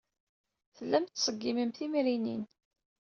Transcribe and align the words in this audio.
Tellam 0.77 1.05
tettṣeggimem 1.05 1.69
timrinin. 1.71 2.43